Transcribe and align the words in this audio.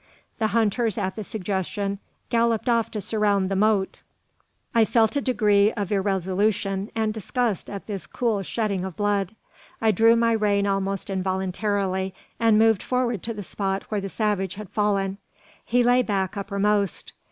The 0.39 0.47
hunters, 0.47 0.97
at 0.97 1.15
the 1.15 1.23
suggestion, 1.23 1.99
galloped 2.31 2.67
off 2.67 2.89
to 2.89 2.99
surround 3.01 3.49
the 3.51 3.55
motte. 3.55 4.01
I 4.73 4.83
felt 4.83 5.15
a 5.15 5.21
degree 5.21 5.71
of 5.73 5.91
irresolution 5.91 6.89
and 6.95 7.13
disgust 7.13 7.69
at 7.69 7.85
this 7.85 8.07
cool 8.07 8.41
shedding 8.41 8.83
of 8.83 8.95
blood. 8.95 9.35
I 9.79 9.91
drew 9.91 10.15
my 10.15 10.31
rein 10.31 10.65
almost 10.65 11.11
involuntarily, 11.11 12.15
and 12.39 12.57
moved 12.57 12.81
forward 12.81 13.21
to 13.21 13.33
the 13.35 13.43
spot 13.43 13.83
where 13.89 14.01
the 14.01 14.09
savage 14.09 14.55
had 14.55 14.71
fallen. 14.71 15.19
He 15.63 15.83
lay 15.83 16.01
back 16.01 16.35
uppermost. 16.35 17.13